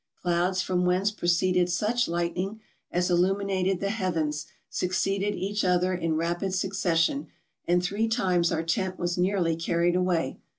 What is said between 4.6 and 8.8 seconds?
succeeded each other in rapid succession; and three times our